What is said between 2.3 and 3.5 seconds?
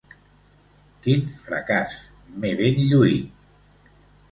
m'he ben lluït!